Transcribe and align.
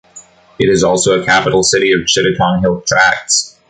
It 0.57 0.67
is 0.67 0.83
also 0.83 1.21
a 1.21 1.23
Capital 1.23 1.61
city 1.61 1.91
of 1.91 2.07
Chittagong 2.07 2.61
Hill 2.61 2.81
Tracts. 2.87 3.55